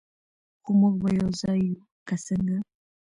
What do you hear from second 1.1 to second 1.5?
یو